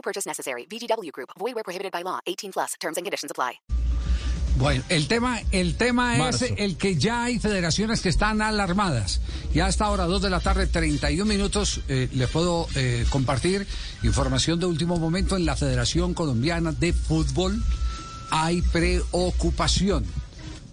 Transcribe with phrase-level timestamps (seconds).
[0.00, 0.66] No purchase necessary.
[0.66, 1.28] VGW Group.
[1.38, 2.20] Void where prohibited by law.
[2.26, 2.74] 18 plus.
[2.80, 3.60] Terms and conditions apply.
[4.56, 9.20] Bueno, el tema, el tema es el que ya hay federaciones que están alarmadas.
[9.54, 13.66] Ya hasta ahora, 2 de la tarde, 31 minutos, eh, les puedo eh, compartir
[14.02, 17.62] información de último momento en la Federación Colombiana de Fútbol.
[18.30, 20.04] Hay preocupación.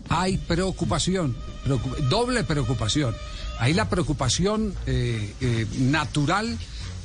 [0.09, 1.35] Hay preocupación.
[1.65, 3.15] preocu- doble preocupación.
[3.59, 6.57] Hay la preocupación eh, eh, natural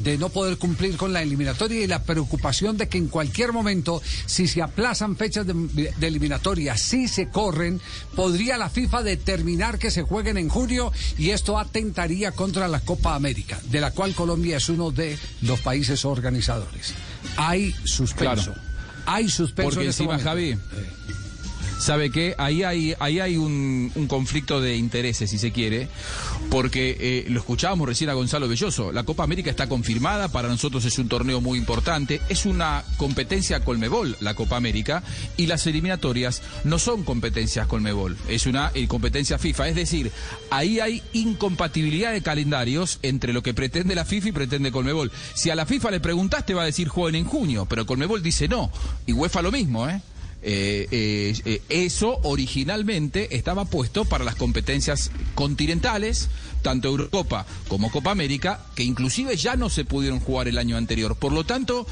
[0.02, 4.02] de no poder cumplir con la eliminatoria y la preocupación de que en cualquier momento,
[4.26, 7.80] si se aplazan fechas de, de eliminatoria, si se corren,
[8.14, 13.14] podría la FIFA determinar que se jueguen en junio y esto atentaría contra la Copa
[13.14, 16.94] América, de la cual Colombia es uno de los países organizadores.
[17.36, 18.52] Hay suspenso.
[18.52, 18.72] Claro.
[19.06, 19.70] Hay suspenso.
[19.70, 20.18] Porque en este encima.
[20.18, 20.56] Javi,
[21.82, 22.34] ¿sabe qué?
[22.38, 25.88] Ahí hay, ahí hay un, un conflicto de intereses, si se quiere,
[26.48, 28.92] porque eh, lo escuchábamos recién a Gonzalo Belloso.
[28.92, 33.64] La Copa América está confirmada, para nosotros es un torneo muy importante, es una competencia
[33.64, 35.02] Colmebol, la Copa América,
[35.36, 39.68] y las eliminatorias no son competencias Colmebol, es una eh, competencia FIFA.
[39.68, 40.12] Es decir,
[40.50, 45.10] ahí hay incompatibilidad de calendarios entre lo que pretende la FIFA y pretende Colmebol.
[45.34, 48.46] Si a la FIFA le preguntaste, va a decir jueguen en junio, pero Colmebol dice
[48.46, 48.70] no.
[49.04, 50.00] Y UEFA lo mismo, ¿eh?
[50.44, 56.28] Eh, eh, eh, eso originalmente estaba puesto para las competencias continentales,
[56.62, 61.16] tanto Eurocopa como Copa América, que inclusive ya no se pudieron jugar el año anterior.
[61.16, 61.86] Por lo tanto,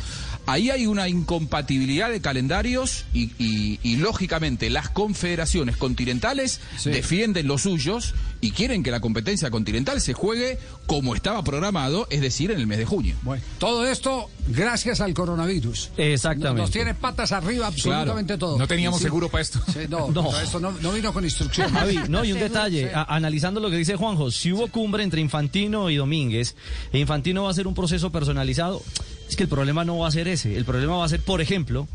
[0.47, 6.91] ahí hay una incompatibilidad de calendarios y, y- y, lógicamente las confederaciones continentales Sí.
[6.91, 12.21] defienden los suyos y quieren que la competencia continental se juegue como estaba programado, es
[12.21, 13.15] decir, en el mes de junio.
[13.23, 15.91] Bueno, todo esto gracias al coronavirus.
[15.97, 16.63] Exactamente.
[16.63, 18.59] Nos tiene patas arriba absolutamente todo.
[18.59, 19.05] No teníamos Sí.
[19.05, 19.61] seguro para esto.
[19.73, 20.39] Sí, no, No.
[20.41, 21.71] esto no, no vino con instrucción.
[21.73, 25.21] Javi, no, y un detalle, a- analizando lo que dice Juanjo, si hubo cumbre entre
[25.21, 26.57] Infantino y Domínguez,
[26.93, 28.83] e Infantino va a hacer un proceso personalizado,
[29.29, 31.41] es que el problema no va a ser ese, el problema va a ser, por
[31.41, 31.87] ejemplo,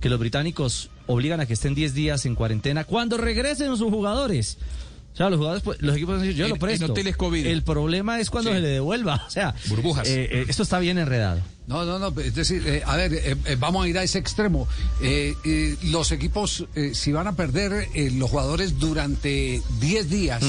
[0.00, 4.58] que los británicos obligan a que estén 10 días en cuarentena cuando regresen sus jugadores.
[5.18, 6.94] O sea, los jugadores, pues, los equipos decir, yo En- lo presto.
[6.94, 8.56] El problema es cuando Sí.
[8.58, 9.24] se le devuelva.
[9.26, 10.06] O sea, Burbujas.
[10.06, 11.40] eh, eh, esto está bien enredado.
[11.66, 14.68] No, no, no, es decir, eh, a ver, vamos a ir a ese extremo.
[15.02, 20.40] Eh, eh, los equipos, si van a perder eh, los jugadores durante 10 días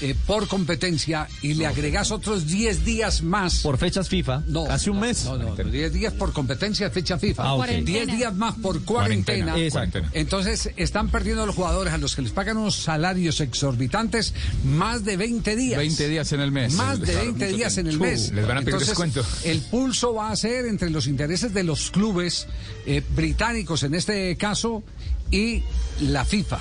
[0.00, 3.60] eh, por competencia y le agregas otros 10 días más.
[3.60, 4.42] Por fechas FIFA.
[4.46, 5.24] No, Casi un no, mes.
[5.24, 7.42] No, no, 10 días por competencia, fecha FIFA.
[7.42, 7.66] Ah, ok.
[7.66, 9.52] 10 días más por cuarentena.
[9.52, 9.90] Cuarentena, Exacto.
[10.00, 10.20] cuarentena.
[10.20, 14.34] Entonces están perdiendo los jugadores a los que les pagan unos salarios exorbitantes
[14.64, 15.78] más de 20 días.
[15.78, 16.74] 20 días en el mes.
[16.74, 18.32] Más de Claro, 20 mucho días en el mes.
[18.32, 19.24] Les van a pedir Entonces, descuento.
[19.44, 22.46] El pulso va a ser entre los intereses de los clubes
[22.86, 24.82] eh, británicos en este caso
[25.30, 25.62] y
[26.00, 26.58] la FIFA.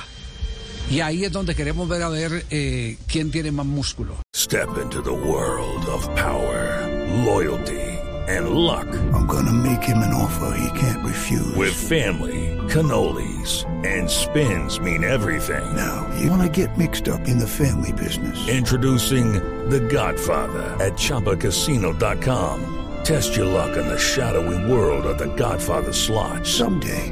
[0.94, 4.16] Y ahí es donde queremos ver a ver eh, quién tiene más músculo.
[4.36, 6.88] Step into the world of power,
[7.26, 8.86] loyalty, and luck.
[9.12, 11.56] I'm gonna make him an offer he can't refuse.
[11.56, 15.66] With family, cannolis, and spins mean everything.
[15.76, 18.48] Now, you wanna get mixed up in the family business.
[18.48, 19.34] Introducing
[19.72, 22.60] The Godfather at ChumbaCasino.com.
[23.04, 26.46] Test your luck in the shadowy world of The Godfather slot.
[26.46, 27.12] Someday,